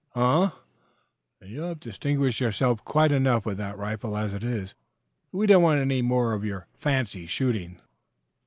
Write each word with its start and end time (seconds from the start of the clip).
"Huh!" 0.15 0.53
"You 1.45 1.61
have 1.61 1.79
distinguished 1.79 2.39
yourself 2.41 2.83
quite 2.83 3.11
enough 3.11 3.45
with 3.45 3.57
that 3.57 3.77
rifle 3.77 4.17
as 4.17 4.33
it 4.33 4.43
is. 4.43 4.73
We 5.31 5.45
don't 5.45 5.61
want 5.61 5.79
any 5.79 6.01
more 6.01 6.33
of 6.33 6.43
your 6.43 6.65
fancy 6.73 7.27
shooting." 7.27 7.79